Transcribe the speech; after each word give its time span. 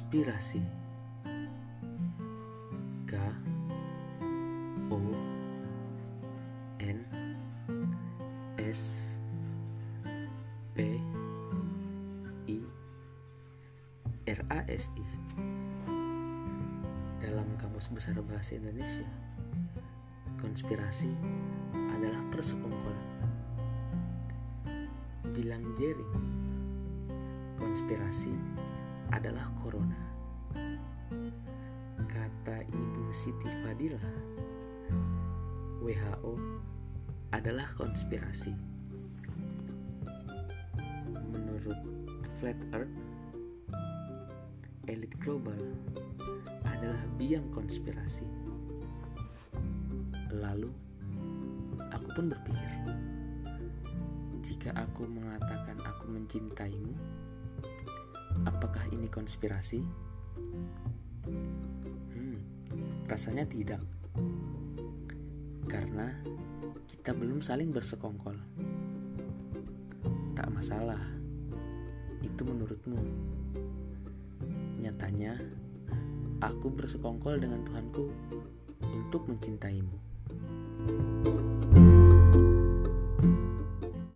Konspirasi 0.00 0.64
K 3.04 3.12
O 4.88 4.96
N 6.80 6.98
S 8.56 8.80
P 10.72 10.96
I 12.48 12.58
R 14.24 14.40
A 14.48 14.64
S 14.72 14.88
I. 14.96 15.04
Dalam 17.20 17.44
Kamus 17.60 17.92
Besar 17.92 18.16
Bahasa 18.24 18.56
Indonesia 18.56 19.04
Konspirasi 20.40 21.12
adalah 21.76 22.24
persekongkolan. 22.32 23.08
Bilang 25.36 25.76
jering 25.76 26.16
Konspirasi 27.60 28.32
adalah 29.10 29.50
corona. 29.58 29.98
Kata 32.06 32.62
Ibu 32.62 33.04
Siti 33.10 33.50
Fadilah, 33.62 34.06
WHO 35.82 36.34
adalah 37.34 37.66
konspirasi. 37.74 38.54
Menurut 41.30 41.78
Flat 42.38 42.58
Earth, 42.74 42.96
elit 44.86 45.14
global 45.18 45.58
adalah 46.66 47.02
biang 47.18 47.46
konspirasi. 47.50 48.26
Lalu, 50.30 50.70
aku 51.90 52.08
pun 52.14 52.26
berpikir, 52.30 52.70
jika 54.46 54.70
aku 54.78 55.06
mengatakan 55.10 55.78
aku 55.82 56.04
mencintaimu, 56.10 56.94
Apakah 58.48 58.69
ini 58.90 59.06
konspirasi? 59.10 59.80
Hmm, 62.14 62.38
rasanya 63.06 63.46
tidak. 63.46 63.82
Karena 65.66 66.14
kita 66.90 67.14
belum 67.14 67.42
saling 67.42 67.70
bersekongkol. 67.70 68.36
Tak 70.34 70.48
masalah. 70.50 71.00
Itu 72.20 72.42
menurutmu. 72.44 73.00
Nyatanya, 74.82 75.38
aku 76.42 76.72
bersekongkol 76.72 77.38
dengan 77.38 77.62
Tuhanku 77.64 78.10
untuk 78.80 79.28
mencintaimu. 79.28 80.12
thank 80.80 81.26
you 81.26 81.49